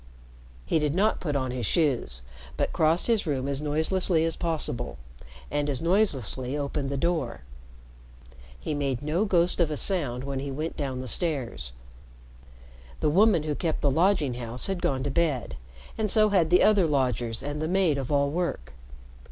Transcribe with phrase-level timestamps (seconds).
[0.65, 2.23] He did not put on his shoes,
[2.57, 4.97] but crossed his room as noiselessly as possible,
[5.51, 7.41] and as noiselessly opened the door.
[8.59, 11.71] He made no ghost of a sound when he went down the stairs.
[12.99, 15.55] The woman who kept the lodging house had gone to bed,
[15.99, 18.73] and so had the other lodgers and the maid of all work.